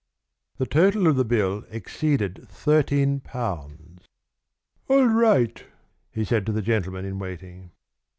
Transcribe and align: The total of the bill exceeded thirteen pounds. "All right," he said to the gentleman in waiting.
The 0.57 0.65
total 0.65 1.05
of 1.05 1.15
the 1.15 1.23
bill 1.23 1.63
exceeded 1.69 2.47
thirteen 2.49 3.19
pounds. 3.19 4.09
"All 4.87 5.05
right," 5.05 5.63
he 6.09 6.23
said 6.25 6.43
to 6.47 6.51
the 6.51 6.63
gentleman 6.63 7.05
in 7.05 7.19
waiting. 7.19 7.69